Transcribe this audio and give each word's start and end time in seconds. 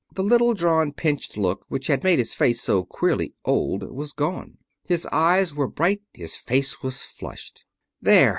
The 0.15 0.23
little 0.23 0.55
drawn 0.55 0.93
pinched 0.93 1.37
look 1.37 1.63
which 1.67 1.85
had 1.85 2.03
made 2.03 2.17
his 2.17 2.33
face 2.33 2.59
so 2.59 2.83
queerly 2.83 3.35
old 3.45 3.83
was 3.93 4.13
gone. 4.13 4.57
His 4.83 5.05
eyes 5.11 5.53
were 5.53 5.67
bright. 5.67 6.01
His 6.11 6.35
face 6.35 6.81
was 6.81 7.03
flushed. 7.03 7.65
"There! 8.01 8.29